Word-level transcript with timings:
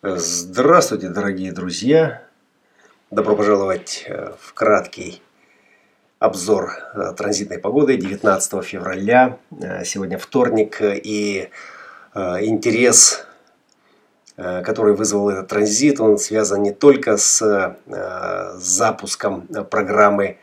Здравствуйте, 0.00 1.08
дорогие 1.08 1.50
друзья! 1.50 2.22
Добро 3.10 3.34
пожаловать 3.34 4.04
э, 4.06 4.30
в 4.40 4.54
краткий 4.54 5.20
обзор 6.20 6.70
э, 6.94 7.14
транзитной 7.16 7.58
погоды 7.58 7.96
19 7.96 8.64
февраля. 8.64 9.38
Э, 9.60 9.84
сегодня 9.84 10.16
вторник 10.16 10.80
и 10.80 11.50
интерес, 12.14 13.26
который 14.36 14.94
вызвал 14.94 15.30
этот 15.30 15.48
транзит, 15.48 15.98
он 15.98 16.18
связан 16.18 16.62
не 16.62 16.72
только 16.72 17.16
с 17.16 17.76
запуском 18.54 19.48
программы 19.70 20.38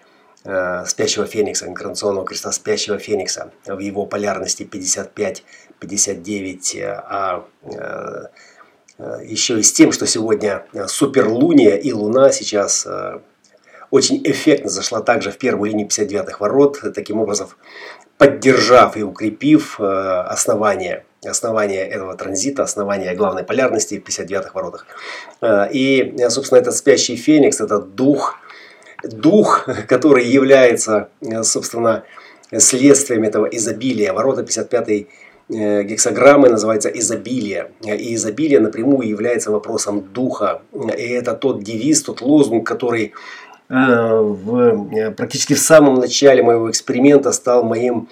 спящего 0.86 1.26
феникса, 1.26 1.68
инкарнационного 1.68 2.26
креста 2.26 2.52
спящего 2.52 3.00
феникса 3.00 3.52
в 3.66 3.80
его 3.80 4.06
полярности 4.06 4.64
55-59, 4.64 6.84
а 6.84 7.46
еще 8.98 9.60
и 9.60 9.64
с 9.64 9.74
тем, 9.74 9.92
что 9.92 10.08
сегодня 10.08 10.66
э, 10.74 10.88
суперлуния 10.88 11.76
и 11.76 11.92
луна 11.92 12.32
сейчас 12.32 12.86
э, 12.86 13.20
очень 13.92 14.22
эффектно 14.24 14.70
зашла 14.70 15.02
также 15.02 15.32
в 15.32 15.38
первую 15.38 15.72
линию 15.72 15.88
59-х 15.88 16.38
ворот, 16.40 16.82
таким 16.94 17.20
образом 17.20 17.50
поддержав 18.18 18.96
и 18.96 19.04
укрепив 19.04 19.80
основание, 19.80 21.06
основание 21.26 21.86
этого 21.86 22.16
транзита, 22.16 22.64
основание 22.64 23.14
главной 23.14 23.44
полярности 23.44 24.00
в 24.00 24.08
59-х 24.08 24.52
воротах. 24.54 24.88
И, 25.72 26.16
собственно, 26.30 26.60
этот 26.60 26.76
спящий 26.76 27.18
феникс, 27.18 27.60
этот 27.60 27.96
дух, 27.96 28.38
дух, 29.04 29.68
который 29.88 30.26
является, 30.26 31.10
собственно, 31.44 32.06
следствием 32.58 33.24
этого 33.24 33.46
изобилия. 33.46 34.14
Ворота 34.14 34.42
55-й 34.42 35.04
Э, 35.04 35.10
гексограммы 35.50 36.50
называется 36.50 36.90
изобилие. 36.90 37.72
И 37.84 38.16
изобилие 38.16 38.60
напрямую 38.60 39.08
является 39.08 39.52
вопросом 39.52 40.02
духа. 40.02 40.62
И 40.74 41.04
это 41.04 41.34
тот 41.34 41.64
девиз, 41.64 42.04
тот 42.04 42.22
лозунг, 42.22 42.66
который 42.66 43.14
э, 43.70 43.74
в, 43.74 44.90
э, 44.96 45.12
практически 45.12 45.54
в 45.54 45.60
самом 45.60 45.96
начале 45.96 46.42
моего 46.44 46.70
эксперимента 46.70 47.32
стал 47.32 47.64
моим 47.64 48.08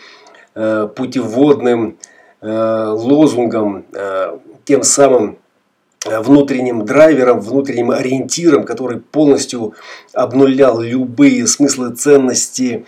путеводным 0.53 1.97
лозунгом, 2.39 3.85
тем 4.65 4.83
самым 4.83 5.39
внутренним 6.05 6.85
драйвером, 6.85 7.39
внутренним 7.39 7.91
ориентиром, 7.91 8.63
который 8.65 8.99
полностью 8.99 9.73
обнулял 10.13 10.79
любые 10.79 11.47
смыслы 11.47 11.95
ценности 11.95 12.85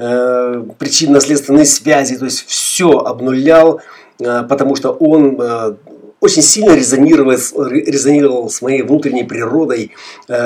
Э, 0.00 0.62
причинно-следственной 0.78 1.66
связи, 1.66 2.16
то 2.16 2.26
есть 2.26 2.46
все 2.46 2.88
обнулял, 2.98 3.80
э, 4.20 4.44
потому 4.44 4.76
что 4.76 4.92
он 4.92 5.36
э, 5.40 5.74
очень 6.20 6.42
сильно 6.42 6.76
резонировал, 6.76 7.32
резонировал 7.32 8.48
с 8.48 8.62
моей 8.62 8.82
внутренней 8.82 9.24
природой 9.24 9.90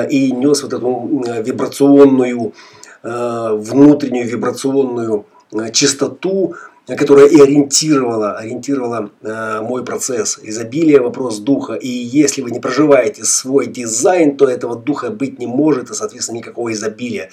и 0.09 0.31
нес 0.31 0.63
вот 0.63 0.73
эту 0.73 1.23
вибрационную, 1.43 2.53
внутреннюю 3.01 4.27
вибрационную 4.27 5.25
чистоту, 5.71 6.55
которая 6.87 7.27
и 7.27 7.39
ориентировала, 7.39 8.33
ориентировала 8.33 9.09
э, 9.21 9.61
мой 9.61 9.85
процесс. 9.85 10.39
Изобилие– 10.43 10.99
вопрос 11.01 11.39
духа. 11.39 11.75
И 11.75 11.87
если 11.87 12.41
вы 12.41 12.51
не 12.51 12.59
проживаете 12.59 13.23
свой 13.23 13.67
дизайн, 13.67 14.35
то 14.35 14.49
этого 14.49 14.75
духа 14.75 15.09
быть 15.09 15.39
не 15.39 15.47
может, 15.47 15.91
и, 15.91 15.93
соответственно, 15.93 16.37
никакого 16.37 16.73
изобилия. 16.73 17.29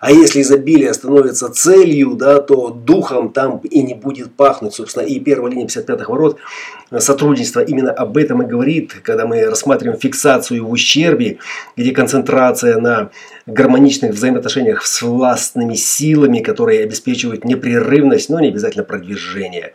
А 0.00 0.12
если 0.12 0.42
изобилие 0.42 0.94
становится 0.94 1.48
целью, 1.48 2.14
да, 2.14 2.40
то 2.40 2.70
духом 2.70 3.32
там 3.32 3.58
и 3.58 3.82
не 3.82 3.94
будет 3.94 4.34
пахнуть. 4.34 4.74
Собственно, 4.74 5.04
и 5.04 5.18
первая 5.18 5.50
линия 5.50 5.66
55-х 5.66 6.08
ворот 6.08 6.38
э, 6.92 7.00
сотрудничество 7.00 7.60
именно 7.60 7.90
об 7.90 8.16
этом 8.16 8.42
и 8.42 8.46
говорит, 8.46 8.94
когда 9.02 9.26
мы 9.26 9.44
рассматриваем 9.46 9.98
фиксацию 9.98 10.64
в 10.64 10.70
ущербе, 10.70 11.38
где 11.76 11.90
концентрация 11.90 12.78
на 12.78 13.10
гармоничных 13.46 14.12
взаимоотношениях 14.12 14.86
с 14.86 15.02
властными 15.02 15.74
силами, 15.74 16.40
которые 16.40 16.84
обеспечивают 16.84 17.44
непрерывность, 17.44 18.28
но 18.28 18.40
не 18.40 18.48
обязательно 18.48 18.84
продвижение. 18.84 19.72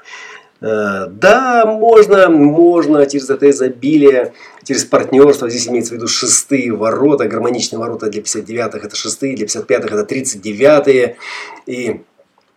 Э, 0.60 1.06
да, 1.10 1.66
можно, 1.66 2.30
можно 2.30 3.06
через 3.06 3.30
это 3.30 3.50
изобилие, 3.50 4.34
через 4.64 4.86
партнерство, 4.86 5.50
здесь 5.50 5.68
имеется 5.68 5.94
в 5.94 5.98
виду 5.98 6.08
шестые 6.08 6.74
ворота, 6.74 7.28
гармоничные 7.28 7.80
ворота 7.80 8.10
для 8.10 8.22
59-х 8.22 8.80
это 8.80 8.96
шестые, 8.96 9.36
для 9.36 9.46
55-х 9.46 9.96
это 9.96 10.16
39-е. 10.16 11.18
И 11.68 12.02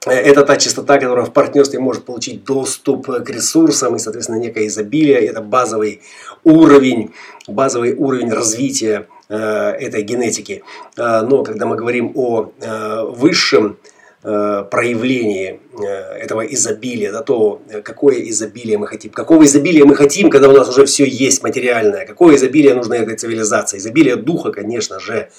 это 0.06 0.44
та 0.44 0.56
частота, 0.56 0.98
которая 0.98 1.26
в 1.26 1.32
партнерстве 1.32 1.78
может 1.78 2.06
получить 2.06 2.44
доступ 2.44 3.06
к 3.06 3.28
ресурсам 3.28 3.96
и, 3.96 3.98
соответственно, 3.98 4.38
некое 4.38 4.66
изобилие. 4.66 5.26
Это 5.26 5.42
базовый 5.42 6.00
уровень, 6.42 7.12
базовый 7.46 7.94
уровень 7.94 8.30
развития 8.30 9.00
э, 9.00 9.19
этой 9.34 10.02
генетики. 10.02 10.62
Э, 10.96 11.22
но 11.22 11.42
когда 11.42 11.66
мы 11.66 11.76
говорим 11.76 12.12
о 12.14 12.52
э, 12.60 13.04
высшем 13.04 13.78
э, 14.22 14.64
проявлении 14.70 15.60
э, 15.78 15.84
этого 15.84 16.40
изобилия, 16.42 17.12
да, 17.12 17.22
то 17.22 17.62
какое 17.84 18.20
изобилие 18.28 18.76
мы 18.76 18.86
хотим, 18.86 19.12
какого 19.12 19.44
изобилия 19.44 19.84
мы 19.84 19.94
хотим, 19.94 20.30
когда 20.30 20.48
у 20.48 20.52
нас 20.52 20.68
уже 20.68 20.84
все 20.84 21.06
есть 21.06 21.42
материальное, 21.42 22.06
какое 22.06 22.36
изобилие 22.36 22.74
нужно 22.74 22.94
этой 22.94 23.16
цивилизации, 23.16 23.78
изобилие 23.78 24.16
духа, 24.16 24.52
конечно 24.52 24.98
же, 25.00 25.30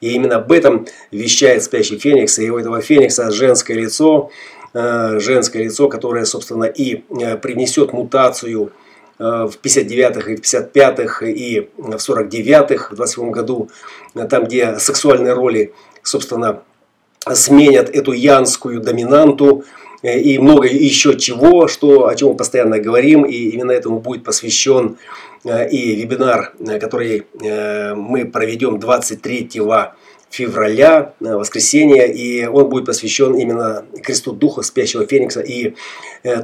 и 0.00 0.12
именно 0.12 0.36
об 0.36 0.52
этом 0.52 0.86
вещает 1.10 1.62
спящий 1.62 1.98
Феникс. 1.98 2.38
И 2.38 2.50
у 2.50 2.58
этого 2.58 2.80
Феникса 2.80 3.30
женское 3.30 3.74
лицо, 3.74 4.30
э, 4.74 5.18
женское 5.20 5.64
лицо, 5.64 5.88
которое, 5.88 6.24
собственно, 6.24 6.64
и 6.64 7.04
э, 7.10 7.36
принесет 7.36 7.92
мутацию 7.92 8.72
э, 8.72 8.85
в 9.18 9.52
59-х 9.62 10.30
и 10.30 10.36
в 10.36 10.40
55-х 10.40 11.26
и 11.26 11.68
в 11.76 11.94
49-х, 11.94 12.92
в 12.92 12.96
27 12.96 13.30
году, 13.30 13.70
там, 14.28 14.44
где 14.44 14.78
сексуальные 14.78 15.32
роли, 15.32 15.72
собственно, 16.02 16.62
сменят 17.32 17.88
эту 17.88 18.12
янскую 18.12 18.80
доминанту 18.80 19.64
и 20.02 20.38
много 20.38 20.68
еще 20.68 21.18
чего, 21.18 21.66
что, 21.66 22.06
о 22.06 22.14
чем 22.14 22.28
мы 22.30 22.36
постоянно 22.36 22.78
говорим, 22.78 23.24
и 23.24 23.34
именно 23.34 23.72
этому 23.72 24.00
будет 24.00 24.22
посвящен 24.22 24.98
Э, 25.46 25.68
и 25.68 25.94
вебинар, 25.94 26.52
э, 26.58 26.78
который 26.80 27.24
э, 27.40 27.94
мы 27.94 28.24
проведем 28.24 28.80
23 28.80 29.60
февраля, 30.30 31.14
воскресенье, 31.20 32.12
и 32.12 32.46
он 32.46 32.68
будет 32.68 32.86
посвящен 32.86 33.34
именно 33.34 33.84
кресту 34.02 34.32
Духа 34.32 34.62
Спящего 34.62 35.06
Феникса 35.06 35.40
и 35.40 35.74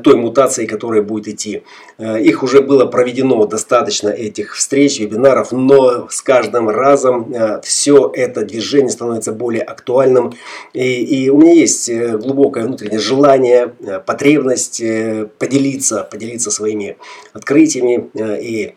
той 0.03 0.16
мутации, 0.16 0.66
которая 0.66 1.03
будет 1.03 1.28
идти. 1.28 1.62
Их 1.98 2.43
уже 2.43 2.62
было 2.62 2.87
проведено 2.87 3.44
достаточно 3.47 4.09
этих 4.09 4.54
встреч, 4.54 5.00
вебинаров, 5.00 5.53
но 5.53 6.09
с 6.09 6.22
каждым 6.22 6.69
разом 6.69 7.34
все 7.62 8.10
это 8.15 8.44
движение 8.44 8.91
становится 8.91 9.32
более 9.32 9.62
актуальным. 9.62 10.32
И, 10.72 11.25
и 11.25 11.28
у 11.28 11.38
меня 11.38 11.53
есть 11.53 11.93
глубокое 11.93 12.64
внутреннее 12.64 13.00
желание, 13.00 13.75
потребность 14.06 14.78
поделиться, 15.38 16.09
поделиться 16.10 16.50
своими 16.50 16.97
открытиями 17.34 18.10
и 18.14 18.75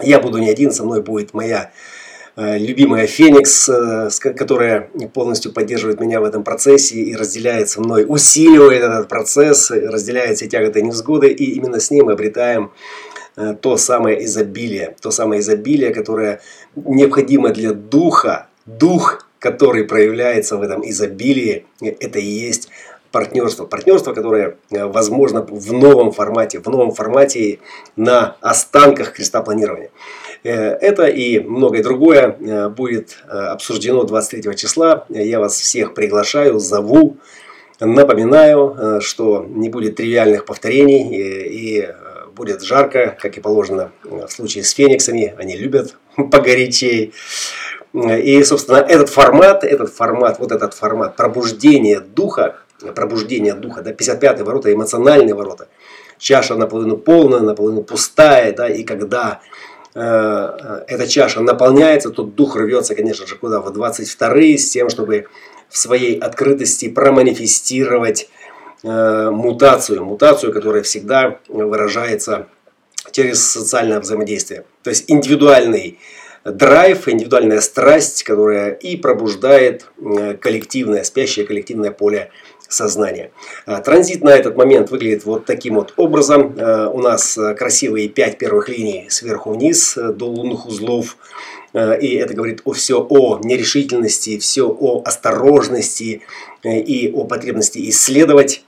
я 0.00 0.20
буду 0.20 0.38
не 0.38 0.50
один, 0.50 0.72
со 0.72 0.84
мной 0.84 1.02
будет 1.02 1.34
моя 1.34 1.70
э, 1.70 1.91
любимая 2.36 3.06
Феникс, 3.06 3.68
э, 3.68 4.08
которая 4.20 4.88
полностью 5.12 5.52
поддерживает 5.52 6.00
меня 6.00 6.20
в 6.20 6.24
этом 6.24 6.44
процессе 6.44 6.96
и 6.96 7.14
разделяет 7.14 7.68
со 7.68 7.80
мной, 7.80 8.06
усиливает 8.08 8.82
этот 8.82 9.08
процесс, 9.08 9.70
разделяет 9.70 10.38
все 10.38 10.48
тяготы 10.48 10.80
и 10.80 10.82
невзгоды, 10.82 11.28
и 11.28 11.52
именно 11.52 11.78
с 11.78 11.90
ним 11.90 12.06
мы 12.06 12.12
обретаем 12.12 12.72
э, 13.36 13.54
то 13.60 13.76
самое 13.76 14.24
изобилие, 14.24 14.96
то 15.00 15.10
самое 15.10 15.40
изобилие, 15.40 15.92
которое 15.92 16.40
необходимо 16.74 17.50
для 17.50 17.72
духа, 17.72 18.48
дух, 18.64 19.26
который 19.38 19.84
проявляется 19.84 20.56
в 20.56 20.62
этом 20.62 20.88
изобилии, 20.88 21.66
это 21.80 22.18
и 22.18 22.24
есть 22.24 22.68
партнерство. 23.12 23.66
Партнерство, 23.66 24.12
которое 24.12 24.56
э, 24.70 24.86
возможно 24.86 25.42
в 25.42 25.72
новом 25.72 26.10
формате, 26.10 26.58
в 26.58 26.66
новом 26.66 26.92
формате 26.92 27.60
на 27.94 28.36
останках 28.40 29.12
креста 29.12 29.42
планирования. 29.42 29.90
Э, 30.42 30.50
это 30.52 31.06
и 31.06 31.38
многое 31.38 31.82
другое 31.82 32.36
э, 32.40 32.68
будет 32.70 33.18
обсуждено 33.28 34.04
23 34.04 34.56
числа. 34.56 35.04
Я 35.08 35.38
вас 35.38 35.60
всех 35.60 35.94
приглашаю, 35.94 36.58
зову. 36.58 37.18
Напоминаю, 37.80 39.00
что 39.00 39.44
не 39.48 39.68
будет 39.68 39.96
тривиальных 39.96 40.44
повторений 40.44 41.48
и 41.48 41.88
будет 42.34 42.62
жарко, 42.62 43.16
как 43.20 43.36
и 43.36 43.40
положено 43.40 43.90
в 44.04 44.28
случае 44.28 44.62
с 44.62 44.70
фениксами. 44.70 45.34
Они 45.36 45.56
любят 45.56 45.96
погорячей. 46.16 47.12
И, 47.92 48.42
собственно, 48.44 48.76
этот 48.76 49.10
формат, 49.10 49.64
этот 49.64 49.92
формат, 49.92 50.38
вот 50.38 50.52
этот 50.52 50.74
формат 50.74 51.16
пробуждения 51.16 52.00
духа, 52.00 52.56
пробуждения 52.94 53.54
духа, 53.54 53.82
да, 53.82 53.92
55 53.92 54.40
ворота, 54.42 54.72
эмоциональные 54.72 55.34
ворота. 55.34 55.68
Чаша 56.18 56.56
наполовину 56.56 56.96
полная, 56.96 57.40
наполовину 57.40 57.82
пустая, 57.82 58.52
да, 58.52 58.68
и 58.68 58.84
когда 58.84 59.40
э, 59.94 60.00
э 60.00 60.84
эта 60.88 61.06
чаша 61.06 61.40
наполняется, 61.40 62.10
то 62.10 62.22
дух 62.22 62.56
рвется, 62.56 62.94
конечно 62.94 63.26
же, 63.26 63.36
куда? 63.36 63.60
В 63.60 63.72
22 63.72 64.30
с 64.56 64.70
тем, 64.70 64.88
чтобы 64.88 65.26
в 65.68 65.78
своей 65.78 66.18
открытости 66.18 66.88
проманифестировать 66.88 68.28
э, 68.82 69.30
мутацию, 69.30 70.04
мутацию, 70.04 70.52
которая 70.52 70.82
всегда 70.82 71.38
выражается 71.48 72.48
через 73.10 73.50
социальное 73.50 74.00
взаимодействие. 74.00 74.64
То 74.82 74.90
есть 74.90 75.04
индивидуальный 75.08 75.98
драйв, 76.44 77.08
индивидуальная 77.08 77.60
страсть, 77.60 78.24
которая 78.24 78.72
и 78.72 78.96
пробуждает 78.96 79.86
коллективное, 80.40 81.04
спящее 81.04 81.46
коллективное 81.46 81.90
поле 81.90 82.30
сознания. 82.72 83.30
А, 83.66 83.80
транзит 83.80 84.22
на 84.22 84.30
этот 84.30 84.56
момент 84.56 84.90
выглядит 84.90 85.24
вот 85.24 85.44
таким 85.44 85.74
вот 85.74 85.94
образом. 85.96 86.56
А, 86.58 86.88
у 86.88 87.00
нас 87.00 87.38
красивые 87.56 88.08
пять 88.08 88.38
первых 88.38 88.68
линий 88.68 89.06
сверху 89.08 89.52
вниз 89.52 89.96
до 89.96 90.26
лунных 90.26 90.66
узлов. 90.66 91.16
А, 91.74 91.92
и 91.94 92.14
это 92.16 92.34
говорит 92.34 92.62
о 92.64 92.72
все 92.72 93.06
о 93.08 93.38
нерешительности, 93.42 94.38
все 94.38 94.68
о 94.68 95.02
осторожности 95.04 96.22
э, 96.62 96.78
и 96.80 97.10
о 97.12 97.24
потребности 97.24 97.88
исследовать 97.88 98.64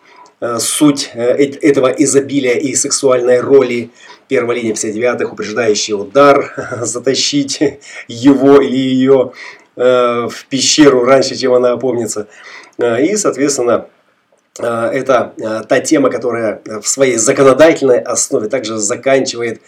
суть 0.59 1.11
э, 1.15 1.23
этого 1.23 1.89
изобилия 1.89 2.55
и 2.55 2.75
сексуальной 2.75 3.41
роли. 3.41 3.91
Первая 4.29 4.59
линия 4.59 4.75
59-х, 4.75 5.33
упреждающий 5.33 5.95
удар, 5.95 6.53
затащить 6.83 7.61
его 8.09 8.61
или 8.61 8.77
ее 8.77 9.33
э, 9.77 10.29
в 10.29 10.47
пещеру 10.49 11.05
раньше, 11.05 11.37
чем 11.37 11.53
она 11.55 11.73
опомнится. 11.73 12.27
И, 12.79 13.17
соответственно, 13.17 13.87
Э, 13.87 13.94
это 14.62 15.33
э, 15.37 15.62
та 15.69 15.81
тема, 15.81 16.11
которая 16.11 16.61
в 16.65 16.87
своей 16.87 17.17
законодательной 17.17 17.99
основе 17.99 18.49
также 18.49 18.79
заканчивает 18.79 19.61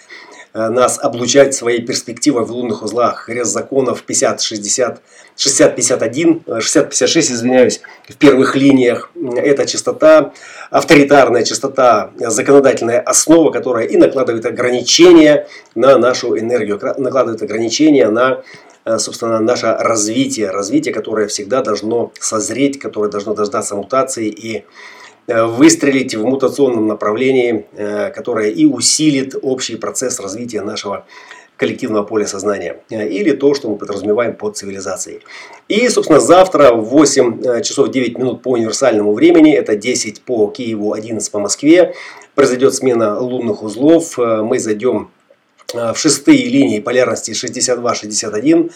э, 0.54 0.68
нас 0.68 0.98
облучать 1.02 1.54
своей 1.54 1.80
перспективой 1.80 2.44
в 2.44 2.52
лунных 2.52 2.82
узлах. 2.82 3.24
Хрест 3.24 3.52
законов 3.52 4.04
50-60, 4.06 4.98
60-51, 5.36 6.44
60-56, 6.44 7.18
извиняюсь, 7.18 7.80
в 8.08 8.14
первых 8.14 8.54
линиях. 8.54 9.10
Это 9.36 9.66
частота, 9.66 10.32
авторитарная 10.70 11.42
частота, 11.42 12.10
законодательная 12.18 13.00
основа, 13.00 13.50
которая 13.50 13.86
и 13.86 13.96
накладывает 13.96 14.46
ограничения 14.46 15.48
на 15.74 15.98
нашу 15.98 16.38
энергию, 16.38 16.80
накладывает 16.96 17.42
ограничения 17.42 18.08
на 18.08 18.38
Э, 18.38 18.65
собственно, 18.98 19.40
наше 19.40 19.66
развитие, 19.66 20.50
развитие, 20.50 20.94
которое 20.94 21.26
всегда 21.26 21.62
должно 21.62 22.12
созреть, 22.20 22.78
которое 22.78 23.10
должно 23.10 23.34
дождаться 23.34 23.74
мутации 23.74 24.28
и 24.28 24.64
э, 25.26 25.44
выстрелить 25.44 26.14
в 26.14 26.24
мутационном 26.24 26.86
направлении, 26.86 27.66
э, 27.72 28.10
которое 28.10 28.50
и 28.50 28.64
усилит 28.64 29.34
общий 29.42 29.76
процесс 29.76 30.20
развития 30.20 30.62
нашего 30.62 31.04
коллективного 31.56 32.04
поля 32.04 32.26
сознания. 32.26 32.82
Или 32.90 33.32
то, 33.32 33.54
что 33.54 33.70
мы 33.70 33.76
подразумеваем 33.76 34.36
под 34.36 34.58
цивилизацией. 34.58 35.20
И, 35.68 35.88
собственно, 35.88 36.20
завтра 36.20 36.72
в 36.74 36.84
8 36.84 37.62
часов 37.62 37.90
9 37.90 38.18
минут 38.18 38.42
по 38.42 38.50
универсальному 38.50 39.14
времени, 39.14 39.54
это 39.54 39.74
10 39.74 40.20
по 40.20 40.48
Киеву, 40.48 40.92
11 40.92 41.32
по 41.32 41.38
Москве, 41.38 41.94
произойдет 42.34 42.74
смена 42.74 43.18
лунных 43.18 43.62
узлов. 43.62 44.18
Мы 44.18 44.58
зайдем 44.58 45.08
Э, 45.08 45.15
в 45.72 45.96
шестые 45.96 46.46
линии 46.46 46.80
полярности 46.80 47.32
62-61. 47.32 48.70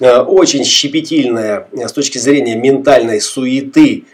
Э, 0.00 0.18
очень 0.18 0.64
щепетильная 0.64 1.68
э, 1.72 1.88
с 1.88 1.92
точки 1.92 2.18
зрения 2.18 2.56
ментальной 2.56 3.20
суеты 3.20 4.04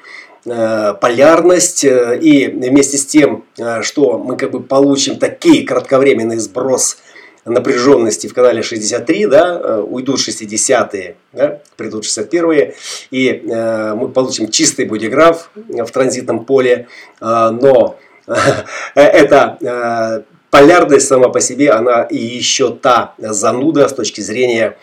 полярность 0.45 1.83
и 1.83 2.47
вместе 2.47 2.99
с 2.99 3.05
тем, 3.05 3.45
что 3.83 4.17
мы 4.17 4.37
как 4.37 4.53
бы 4.53 4.63
получим 4.63 5.19
такие 5.19 5.67
кратковременный 5.67 6.37
сброс 6.37 6.99
напряженности 7.47 8.27
в 8.27 8.35
канале 8.35 8.63
63, 8.63 9.27
да, 9.27 9.81
уйдут 9.81 10.19
60-е, 10.19 11.17
да, 11.33 11.61
придут 11.77 12.05
61-е, 12.05 12.75
и 13.11 13.29
э, 13.29 13.95
мы 13.95 14.09
получим 14.09 14.51
чистый 14.51 14.85
бодиграф 14.85 15.51
в 15.55 15.91
транзитном 15.91 16.45
поле, 16.45 16.89
э, 17.21 17.51
но 17.51 17.99
это 18.95 19.59
э, 19.61 20.36
полярность 20.51 21.09
сама 21.09 21.29
по 21.29 21.41
себе, 21.41 21.71
она 21.71 22.03
и 22.03 22.17
еще 22.17 22.71
та 22.71 23.15
зануда 23.19 23.89
с 23.89 23.93
точки 23.93 24.21
зрения 24.21 24.77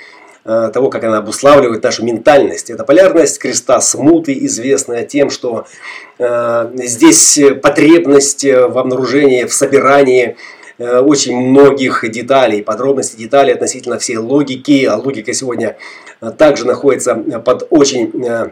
э, 0.46 0.72
того, 0.74 0.90
как 0.90 1.04
она 1.04 1.18
обуславливает 1.18 1.84
нашу 1.84 2.04
ментальность. 2.04 2.70
Это 2.70 2.84
полярность 2.84 3.40
креста 3.40 3.82
смуты, 3.82 4.38
известная 4.46 5.04
тем, 5.06 5.30
что 5.30 5.66
э, 6.20 6.72
здесь 6.76 7.40
потребность 7.62 8.44
в 8.44 8.78
обнаружении, 8.78 9.46
в 9.46 9.54
собирании 9.54 10.36
э, 10.78 11.00
очень 11.00 11.36
многих 11.38 12.10
деталей, 12.10 12.64
подробностей 12.64 13.18
деталей 13.18 13.54
относительно 13.54 14.00
всей 14.00 14.18
логики. 14.18 14.86
А 14.86 14.98
логика 14.98 15.34
сегодня 15.34 15.78
также 16.38 16.66
находится 16.66 17.16
под 17.16 17.68
очень 17.70 18.12
Э, 18.26 18.50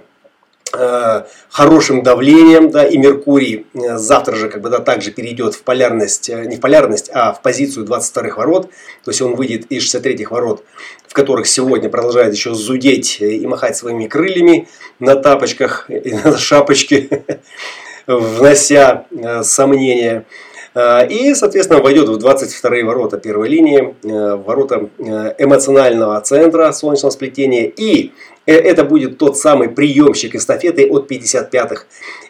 хорошим 1.49 2.01
давлением, 2.01 2.71
да, 2.71 2.85
и 2.85 2.97
Меркурий 2.97 3.65
э, 3.73 3.97
завтра 3.97 4.35
же 4.35 4.49
как 4.49 4.61
бы 4.61 4.69
да, 4.69 4.79
также 4.79 5.11
перейдет 5.11 5.53
в 5.53 5.63
полярность, 5.63 6.29
э, 6.29 6.45
не 6.45 6.55
в 6.55 6.61
полярность, 6.61 7.09
а 7.13 7.33
в 7.33 7.41
позицию 7.41 7.85
22-х 7.85 8.37
ворот, 8.37 8.69
то 9.03 9.11
есть 9.11 9.21
он 9.21 9.35
выйдет 9.35 9.65
из 9.69 9.83
63-х 9.83 10.33
ворот, 10.33 10.63
в 11.07 11.13
которых 11.13 11.47
сегодня 11.47 11.89
продолжает 11.89 12.33
еще 12.33 12.53
зудеть 12.53 13.19
и 13.19 13.45
махать 13.45 13.75
своими 13.75 14.07
крыльями 14.07 14.69
на 14.99 15.15
тапочках 15.15 15.89
и 15.89 16.13
на 16.23 16.37
шапочке, 16.37 17.25
внося 18.07 19.05
сомнения. 19.43 20.25
И, 20.73 21.33
соответственно, 21.33 21.81
войдет 21.81 22.07
в 22.07 22.17
22-е 22.17 22.85
ворота 22.85 23.17
первой 23.17 23.49
линии, 23.49 23.93
ворота 24.03 24.89
эмоционального 25.37 26.21
центра 26.21 26.71
солнечного 26.71 27.11
сплетения 27.11 27.65
и 27.67 28.13
Э, 28.45 28.53
это 28.53 28.83
будет 28.83 29.17
тот 29.17 29.37
самый 29.37 29.69
приемщик 29.69 30.35
эстафеты 30.35 30.87
от 30.89 31.11
55-х. 31.11 31.85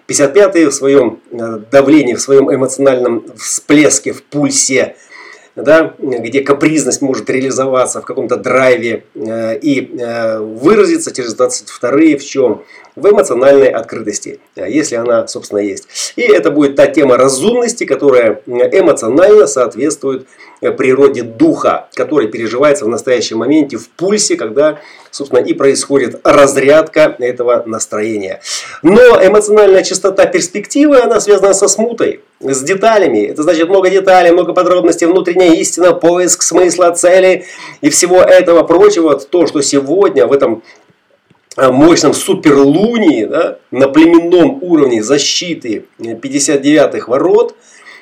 55-е 0.08 0.70
в 0.70 0.74
своем 0.74 1.20
э, 1.32 1.60
давлении, 1.72 2.16
в 2.16 2.22
своем 2.22 2.54
эмоциональном 2.54 3.26
всплеске, 3.38 4.12
в 4.12 4.24
пульсе, 4.24 4.96
да, 5.56 5.94
где 6.00 6.42
капризность 6.42 7.02
может 7.02 7.30
реализоваться 7.30 8.02
в 8.02 8.06
каком-то 8.06 8.38
драйве 8.38 9.04
э, 9.16 9.58
и 9.60 9.98
э, 10.00 10.40
выразиться 10.40 11.14
через 11.14 11.36
22-е 11.36 12.18
в 12.18 12.24
чем? 12.26 12.64
В 12.96 13.10
эмоциональной 13.10 13.68
открытости, 13.68 14.40
э, 14.56 14.70
если 14.70 14.96
она, 14.96 15.28
собственно, 15.28 15.60
есть. 15.60 16.14
И 16.16 16.22
это 16.22 16.52
будет 16.52 16.78
та 16.78 16.88
тема 16.88 17.18
разумности, 17.18 17.86
которая 17.86 18.42
эмоционально 18.48 19.46
соответствует 19.46 20.26
природе 20.62 21.24
духа, 21.24 21.90
который 21.96 22.28
переживается 22.28 22.86
в 22.86 22.90
настоящем 22.90 23.40
моменте 23.40 23.78
в 23.78 23.90
пульсе, 23.90 24.38
когда, 24.38 24.80
собственно, 25.10 25.40
и 25.40 25.54
происходит 25.54 26.22
разрядка 26.24 27.16
этого 27.20 27.64
настроения. 27.66 28.42
Но 28.84 29.02
эмоциональная 29.02 29.84
частота 29.84 30.28
перспективы, 30.28 31.00
она 31.02 31.20
связана 31.20 31.54
со 31.54 31.68
смутой 31.68 32.22
с 32.42 32.62
деталями. 32.64 33.28
Это 33.28 33.44
значит 33.44 33.70
много 33.70 33.90
деталей, 33.90 34.32
много 34.32 34.54
подробностей, 34.54 35.08
внутренняя 35.08 35.54
истина, 35.54 35.94
поиск 35.94 36.42
смысла, 36.42 36.92
цели 36.92 37.46
и 37.82 37.90
всего 37.90 38.18
этого 38.22 38.64
прочего. 38.64 39.20
То, 39.20 39.48
что 39.48 39.62
сегодня 39.62 40.28
в 40.28 40.34
этом 40.34 40.64
э, 41.58 41.72
мощном 41.72 42.14
суперлунии 42.14 43.26
да, 43.26 43.58
на 43.72 43.88
племенном 43.88 44.60
уровне 44.62 45.04
защиты 45.04 45.86
59-х 46.00 47.10
ворот– 47.10 47.56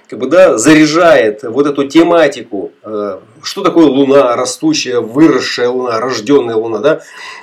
как 0.09 0.17
бы, 0.17 0.27
да, 0.27 0.57
заряжает 0.57 1.43
вот 1.43 1.67
эту 1.67 1.87
тематику, 1.87 2.71
э, 2.83 3.19
что 3.43 3.61
такое 3.61 3.85
Луна, 3.85 4.35
растущая, 4.35 5.01
выросшая 5.01 5.69
Луна, 5.69 5.99
рожденная 5.99 6.55
Луна, 6.55 6.79
да, 6.79 7.01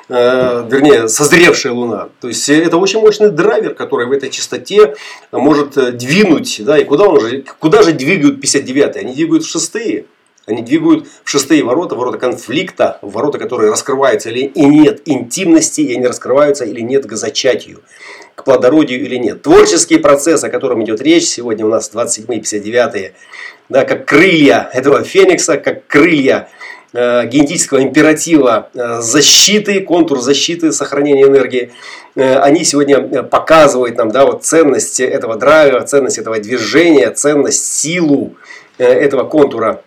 э, 0.08 0.66
вернее, 0.68 1.06
созревшая 1.06 1.73
Луна. 1.73 2.08
То 2.20 2.26
есть 2.26 2.49
это 2.49 2.76
очень 2.78 3.00
мощный 3.00 3.30
драйвер, 3.30 3.75
который 3.75 4.06
в 4.06 4.12
этой 4.12 4.30
частоте 4.30 4.96
может 5.30 5.96
двинуть, 5.96 6.61
да, 6.64 6.76
и 6.76 6.85
куда 6.85 7.04
он 7.04 7.20
же, 7.20 7.44
куда 7.61 7.82
же 7.82 7.92
двигают 7.92 8.44
59-е? 8.44 9.00
Они 9.00 9.14
двигают 9.14 9.44
в 9.44 9.49
шестые. 9.49 10.06
Они 10.47 10.62
двигают 10.62 11.09
в 11.25 11.29
шестые 11.29 11.65
ворота, 11.65 11.97
ворота 11.97 12.19
конфликта, 12.19 12.99
ворота, 13.03 13.38
которые 13.38 13.71
раскрываются 13.71 14.31
или 14.31 14.47
и 14.47 14.65
нет 14.65 15.03
интимности, 15.05 15.81
и 15.81 15.97
они 15.97 16.07
раскрываются 16.07 16.65
или 16.65 16.81
нет 16.81 17.05
к 17.05 17.12
зачатию 17.15 17.83
к 18.37 18.45
плодородию 18.45 19.00
или 19.00 19.17
нет. 19.17 19.43
Творческий 19.43 19.97
процесс, 19.97 20.45
о 20.45 20.50
котором 20.50 20.85
идет 20.85 21.00
речь, 21.00 21.25
сегодня 21.25 21.65
у 21.65 21.69
нас 21.69 21.91
27-59, 21.93 23.12
да, 23.71 23.85
как 23.85 24.05
крылья 24.05 24.71
этого 24.73 25.03
феникса, 25.03 25.57
как 25.57 25.87
крылья 25.87 26.49
э, 26.93 27.26
генетического 27.26 27.83
императива 27.83 28.69
э, 28.75 29.00
защиты, 29.00 29.81
контур 29.81 30.21
защиты, 30.21 30.71
сохранения 30.71 31.25
энергии, 31.25 31.73
э, 32.15 32.37
они 32.37 32.62
сегодня 32.65 33.23
показывают 33.23 33.97
нам 33.97 34.11
да, 34.11 34.26
вот 34.26 34.45
ценность 34.45 35.00
этого 35.00 35.37
драйва, 35.37 35.81
ценность 35.81 36.19
этого 36.19 36.38
движения, 36.38 37.11
ценность, 37.11 37.65
силу 37.65 38.37
этого 38.76 39.25
контура 39.25 39.83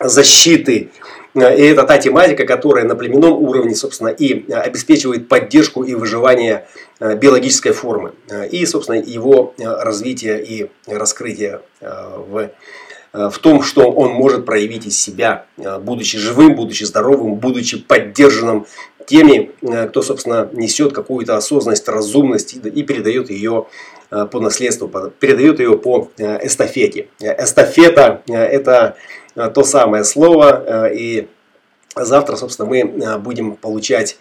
защиты. 0.00 0.90
Э, 1.34 1.56
и 1.56 1.62
это 1.62 1.84
та 1.84 1.98
тематика, 1.98 2.44
которая 2.46 2.84
на 2.84 2.96
племенном 2.96 3.32
уровне, 3.32 3.74
собственно, 3.74 4.08
и 4.08 4.50
обеспечивает 4.52 5.28
поддержку 5.28 5.84
и 5.84 5.94
выживание 5.94 6.66
Э, 6.98 7.14
биологической 7.14 7.72
формы 7.72 8.14
э, 8.30 8.48
и, 8.48 8.64
собственно, 8.64 8.96
его 8.96 9.52
э, 9.58 9.64
развитие 9.66 10.42
и 10.42 10.70
раскрытие 10.86 11.60
в, 11.80 12.50
в 13.12 13.38
том, 13.38 13.62
что 13.62 13.90
он 13.90 14.12
может 14.12 14.46
проявить 14.46 14.86
из 14.86 14.98
себя, 14.98 15.44
будучи 15.56 16.16
живым, 16.16 16.54
будучи 16.54 16.84
здоровым, 16.84 17.34
будучи 17.34 17.78
поддержанным 17.78 18.66
теми, 19.06 19.52
кто, 19.88 20.00
собственно, 20.02 20.48
несет 20.52 20.94
какую-то 20.94 21.36
осознанность, 21.36 21.88
разумность 21.88 22.54
и 22.54 22.82
передает 22.82 23.30
ее 23.30 23.66
по 24.10 24.40
наследству, 24.40 24.88
передает 25.20 25.60
ее 25.60 25.78
по 25.78 26.10
эстафете. 26.18 27.08
Эстафета– 27.20 28.22
это 28.26 28.96
то 29.54 29.62
самое 29.64 30.04
слово. 30.04 30.90
И 30.92 31.28
завтра, 31.94 32.36
собственно, 32.36 32.68
мы 32.68 33.18
будем 33.18 33.56
получать 33.56 34.18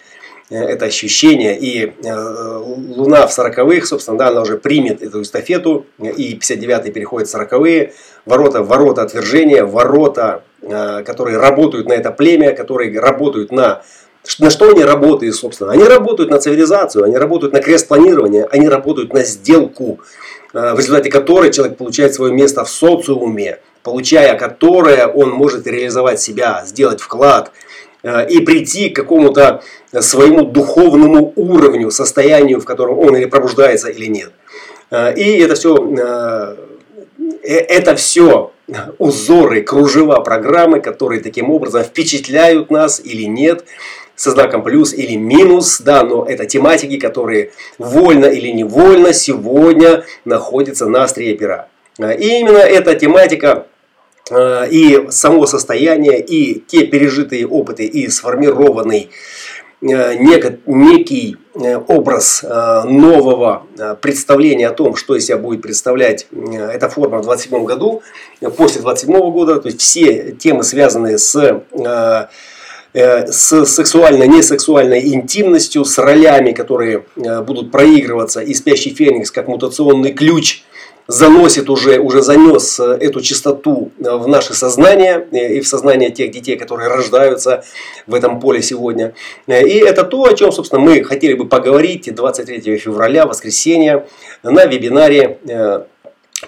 это 0.49 0.85
ощущение. 0.85 1.57
И 1.59 1.93
Луна 2.03 3.25
в 3.25 3.33
сороковых, 3.33 3.87
собственно, 3.87 4.17
да, 4.17 4.27
она 4.27 4.41
уже 4.41 4.57
примет 4.57 5.01
эту 5.01 5.21
эстафету. 5.21 5.85
И 5.99 6.37
59-й 6.37 6.91
переходит 6.91 7.27
в 7.27 7.31
сороковые. 7.31 7.93
Ворота, 8.25 8.61
ворота 8.61 9.01
отвержения, 9.01 9.65
ворота, 9.65 10.43
которые 10.61 11.37
работают 11.37 11.87
на 11.87 11.93
это 11.93 12.11
племя, 12.11 12.53
которые 12.53 12.99
работают 12.99 13.51
на 13.51 13.81
на 14.39 14.49
что 14.49 14.69
они 14.69 14.83
работают, 14.83 15.35
собственно? 15.35 15.71
Они 15.71 15.83
работают 15.83 16.31
на 16.31 16.39
цивилизацию, 16.39 17.03
они 17.03 17.17
работают 17.17 17.53
на 17.53 17.61
крест 17.61 17.87
планирования, 17.87 18.47
они 18.51 18.67
работают 18.67 19.13
на 19.13 19.23
сделку, 19.23 19.99
э, 20.53 20.73
в 20.73 20.79
результате 20.79 21.09
которой 21.09 21.51
человек 21.51 21.77
получает 21.77 22.13
свое 22.13 22.33
место 22.33 22.63
в 22.63 22.69
социуме, 22.69 23.59
получая 23.85 24.35
которое 24.35 25.05
он 25.07 25.29
может 25.29 25.67
реализовать 25.67 26.19
себя, 26.19 26.63
сделать 26.65 26.99
вклад 26.99 27.51
э, 28.01 28.27
и 28.27 28.39
прийти 28.39 28.89
к 28.89 28.95
какому-то 28.95 29.61
своему 29.99 30.43
духовному 30.43 31.31
уровню, 31.35 31.91
состоянию, 31.91 32.59
в 32.59 32.65
котором 32.65 32.97
он 32.97 33.15
или 33.15 33.25
пробуждается, 33.25 33.89
или 33.89 34.07
нет. 34.07 34.31
Э, 34.89 35.13
и 35.13 35.37
это 35.37 35.53
все, 35.53 36.57
это 37.43 37.95
все 37.95 38.51
узоры, 38.97 39.61
кружева 39.61 40.19
программы, 40.21 40.79
которые 40.79 41.21
таким 41.21 41.51
образом 41.51 41.83
впечатляют 41.83 42.71
нас 42.71 42.99
или 42.99 43.23
нет, 43.23 43.65
со 44.15 44.31
знаком 44.31 44.63
плюс 44.63 44.93
или 44.93 45.15
минус, 45.15 45.79
да, 45.79 46.01
но 46.01 46.25
это 46.25 46.47
тематики, 46.47 46.97
которые 46.97 47.51
вольно 47.77 48.25
или 48.25 48.47
невольно 48.47 49.13
сегодня 49.13 50.03
находятся 50.23 50.87
на 50.87 51.03
острие 51.03 51.35
пера. 51.35 51.67
И 51.99 52.39
именно 52.39 52.57
эта 52.57 52.95
тематика 52.95 53.67
и 54.31 55.05
само 55.09 55.45
состояние, 55.45 56.19
и 56.19 56.59
те 56.59 56.85
пережитые 56.87 57.47
опыты, 57.47 57.85
и 57.85 58.09
сформированный 58.09 59.09
а, 59.83 60.15
некий 60.15 61.37
образ 61.87 62.43
нового 62.43 63.67
представления 64.01 64.69
о 64.69 64.73
том, 64.73 64.95
что 64.95 65.15
из 65.15 65.25
себя 65.25 65.37
будет 65.37 65.61
представлять 65.61 66.27
эта 66.31 66.89
форма 66.89 67.19
в 67.19 67.21
27 67.21 67.65
году, 67.65 68.01
после 68.57 68.81
27 68.81 69.31
года, 69.31 69.61
то 69.61 69.67
есть 69.67 69.81
все 69.81 70.31
темы, 70.31 70.63
связанные 70.63 71.17
с 71.17 71.61
Э, 72.95 73.27
с 73.27 73.65
сексуальной, 73.65 74.25
несексуальной 74.29 75.13
интимностью, 75.13 75.83
с 75.83 75.97
ролями, 75.97 76.53
которые 76.53 77.03
э, 77.17 77.41
будут 77.41 77.69
проигрываться, 77.69 78.39
и 78.39 78.53
спящий 78.53 78.91
феникс 78.91 79.31
как 79.31 79.49
мутационный 79.49 80.13
ключ 80.13 80.63
заносит 81.07 81.69
уже, 81.69 81.99
уже 81.99 82.21
занес 82.21 82.79
э, 82.79 82.97
эту 83.01 83.21
чистоту 83.21 83.91
в 83.99 84.27
наше 84.27 84.53
сознание 84.53 85.27
и 85.31 85.59
в 85.59 85.67
сознание 85.67 86.09
тех 86.09 86.31
детей, 86.31 86.55
которые 86.57 86.89
рождаются 86.89 87.63
в 88.07 88.13
этом 88.13 88.39
поле 88.39 88.61
сегодня. 88.61 89.13
И 89.47 89.51
это 89.51 90.03
то, 90.03 90.23
о 90.23 90.33
чем, 90.33 90.51
собственно, 90.51 90.81
мы 90.81 91.03
хотели 91.03 91.33
бы 91.33 91.47
поговорить 91.47 92.13
23 92.13 92.77
февраля, 92.77 93.25
воскресенье, 93.25 94.07
на 94.43 94.65
вебинаре 94.65 95.39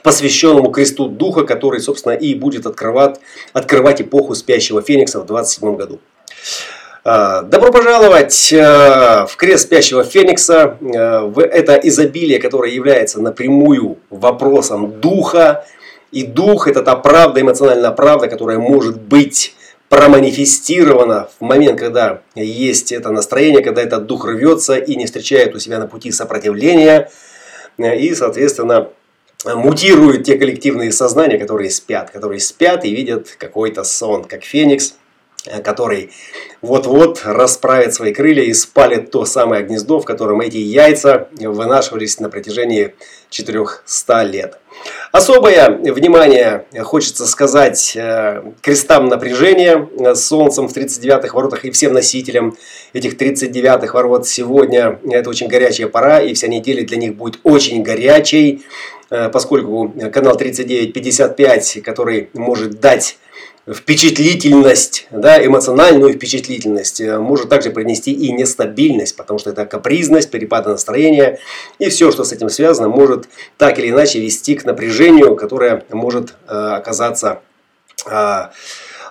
посвященному 0.04 0.72
кресту 0.72 1.08
Духа, 1.08 1.46
который, 1.46 1.80
собственно, 1.80 2.14
и 2.14 2.36
будет 2.36 2.66
открывать, 2.66 3.20
открывать 3.54 4.02
эпоху 4.02 4.36
спящего 4.36 4.82
Феникса 4.82 5.20
в 5.20 5.26
27 5.26 5.76
году. 5.76 6.00
А, 7.10 7.42
добро 7.42 7.72
пожаловать 7.72 8.52
э, 8.52 8.58
в 9.30 9.38
крест 9.38 9.64
спящего 9.64 10.04
Феникса, 10.04 10.78
э, 10.82 11.22
в 11.22 11.40
это 11.40 11.76
изобилие, 11.76 12.38
которое 12.38 12.74
является 12.74 13.22
напрямую 13.22 13.98
вопросом 14.10 15.00
духа. 15.00 15.66
И 16.12 16.24
дух– 16.24 16.68
это 16.68 16.84
та 16.84 16.98
правда, 16.98 17.40
эмоциональная 17.40 17.92
правда, 17.92 18.28
которая 18.28 18.60
может 18.60 19.00
быть 19.00 19.56
проманифестирована 19.88 21.30
в 21.40 21.42
момент, 21.46 21.80
когда 21.80 22.24
есть 22.36 22.92
это 22.92 23.10
настроение, 23.10 23.64
когда 23.64 23.82
этот 23.82 24.06
дух 24.06 24.26
рвется 24.26 24.76
и 24.76 24.98
не 24.98 25.06
встречает 25.06 25.56
у 25.56 25.60
себя 25.60 25.80
на 25.80 25.88
пути 25.88 26.12
сопротивления. 26.12 27.10
И, 27.78 28.14
соответственно, 28.16 28.90
мутируют 29.46 30.26
те 30.26 30.38
коллективные 30.38 30.92
сознания, 30.92 31.38
которые 31.38 31.70
спят, 31.70 32.10
которые 32.10 32.42
спят 32.42 32.84
и 32.84 32.94
видят 32.94 33.30
какой-то 33.40 33.86
сон, 33.86 34.26
как 34.26 34.44
Феникс– 34.44 34.96
Э, 35.06 35.07
который 35.64 36.12
вот-вот 36.62 37.22
расправит 37.24 37.94
свои 37.94 38.14
крылья 38.14 38.44
и 38.44 38.54
спалит 38.54 39.12
то 39.12 39.26
самое 39.26 39.64
гнездо, 39.64 40.00
в 40.00 40.06
котором 40.06 40.42
эти 40.42 40.58
яйца 40.58 41.28
вынашивались 41.40 42.20
на 42.20 42.30
протяжении 42.30 42.94
400 43.30 44.24
лет. 44.24 44.60
Особое 45.12 45.70
внимание 45.70 46.66
хочется 46.84 47.26
сказать 47.26 47.94
э, 47.96 48.44
крестам 48.62 49.08
напряжения 49.08 49.88
с 50.14 50.26
Солнцем 50.26 50.68
в 50.68 50.76
39-х 50.76 51.36
воротах 51.36 51.66
и 51.66 51.72
всем 51.72 51.94
носителям 51.94 52.56
этих 52.94 53.16
39-х 53.16 53.94
ворот 53.94 54.28
сегодня. 54.28 55.00
Это 55.10 55.30
очень 55.30 55.48
горячая 55.48 55.88
пора 55.88 56.22
и 56.22 56.34
вся 56.34 56.48
неделя 56.48 56.86
для 56.86 56.98
них 56.98 57.16
будет 57.16 57.40
очень 57.44 57.82
горячей, 57.84 58.64
э, 59.10 59.30
поскольку 59.30 59.94
канал 60.14 60.38
3955, 60.38 61.82
который 61.84 62.30
может 62.34 62.80
дать 62.80 63.18
впечатлительность, 63.74 65.08
да, 65.12 65.46
эмоциональную 65.46 66.14
впечатлительность, 66.14 67.02
э, 67.02 67.20
может 67.20 67.50
также 67.50 67.70
принести 67.70 68.12
и 68.14 68.32
нестабильность, 68.32 69.16
потому 69.16 69.40
что 69.40 69.50
это 69.50 69.66
капризность, 69.66 70.32
перепады 70.32 70.70
настроения 70.70 71.40
и 71.78 71.90
все, 71.90 72.12
что 72.12 72.24
с 72.24 72.32
этим 72.32 72.50
связано, 72.50 72.88
может 72.88 73.28
так 73.58 73.78
или 73.80 73.90
иначе 73.90 74.20
вести 74.20 74.56
к 74.56 74.64
напряжению, 74.64 75.36
которое 75.36 75.84
может 75.92 76.36
э, 76.48 76.54
оказаться 76.54 77.42
э, 78.10 78.48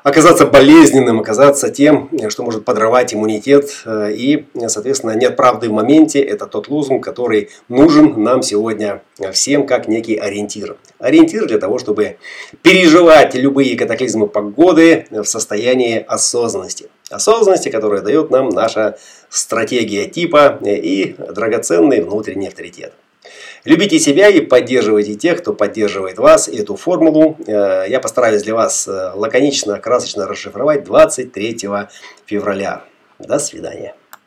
оказаться 0.06 0.46
болезненным, 0.46 1.18
оказаться 1.18 1.68
тем, 1.68 2.08
что 2.28 2.44
может 2.44 2.64
подрывать 2.64 3.12
иммунитет. 3.12 3.82
Э, 3.84 4.12
и, 4.12 4.46
соответственно, 4.68 5.16
нет 5.16 5.34
правды 5.34 5.68
в 5.68 5.72
моменте. 5.72 6.20
Это 6.20 6.46
тот 6.46 6.68
лозунг, 6.68 7.02
который 7.02 7.50
нужен 7.68 8.22
нам 8.22 8.42
сегодня 8.42 9.02
всем 9.32 9.66
как 9.66 9.88
некий 9.88 10.14
ориентир. 10.14 10.76
Ориентир 11.00 11.48
для 11.48 11.58
того, 11.58 11.80
чтобы 11.80 12.18
переживать 12.62 13.34
любые 13.34 13.76
катаклизмы 13.76 14.28
погоды 14.28 15.06
в 15.10 15.24
состоянии 15.24 15.98
осознанности. 16.06 16.88
Осознанности, 17.10 17.68
которая 17.68 18.00
дает 18.00 18.30
нам 18.30 18.50
наша 18.50 18.98
стратегия 19.28 20.06
типа 20.06 20.60
и 20.64 21.16
драгоценный 21.18 22.00
внутренний 22.00 22.46
авторитет. 22.46 22.92
Любите 23.66 23.98
себя 23.98 24.28
и 24.28 24.40
поддерживайте 24.40 25.16
тех, 25.16 25.42
кто 25.42 25.52
поддерживает 25.52 26.18
вас. 26.18 26.48
И 26.48 26.56
эту 26.56 26.76
формулу 26.76 27.36
э, 27.46 27.86
я 27.88 27.98
постараюсь 27.98 28.42
для 28.44 28.54
вас 28.54 28.86
э, 28.86 29.10
лаконично, 29.14 29.80
красочно 29.80 30.26
расшифровать 30.26 30.84
23 30.84 31.58
февраля. 32.26 32.84
До 33.18 33.38
свидания. 33.40 33.94